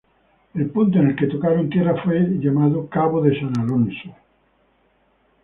[0.55, 4.15] El punto en el que tocaron tierra fue llamado Cabo de San Alonso.